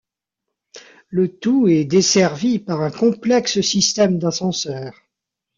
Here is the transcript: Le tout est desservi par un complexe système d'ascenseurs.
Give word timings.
Le 1.09 1.37
tout 1.37 1.67
est 1.67 1.85
desservi 1.85 2.57
par 2.57 2.81
un 2.81 2.89
complexe 2.89 3.61
système 3.61 4.17
d'ascenseurs. 4.17 4.99